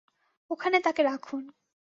ওখানে 0.51 0.77
তাকে 0.79 1.01
রাখুন। 1.03 1.43